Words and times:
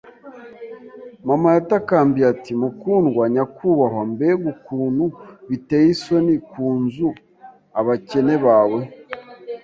Mama 1.27 1.49
yatakambiye 1.55 2.25
ati: 2.33 2.51
“Mukundwa, 2.61 3.23
nyakubahwa, 3.33 4.01
mbega 4.11 4.45
ukuntu 4.55 5.05
biteye 5.49 5.87
isoni 5.95 6.35
ku 6.49 6.65
nzu! 6.81 7.09
Abakene 7.79 8.35
bawe 8.45 8.79